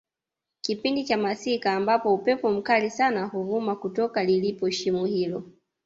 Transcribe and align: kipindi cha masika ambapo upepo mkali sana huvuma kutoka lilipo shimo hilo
kipindi 0.61 1.03
cha 1.03 1.17
masika 1.17 1.73
ambapo 1.73 2.13
upepo 2.13 2.51
mkali 2.51 2.89
sana 2.89 3.25
huvuma 3.25 3.75
kutoka 3.75 4.23
lilipo 4.23 4.69
shimo 4.69 5.05
hilo 5.05 5.43